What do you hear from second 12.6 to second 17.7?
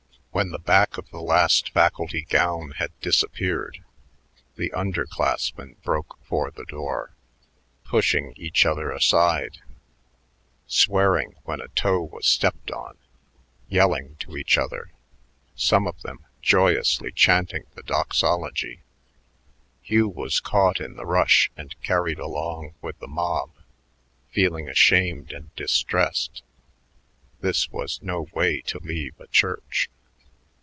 on, yelling to each other, some of them joyously chanting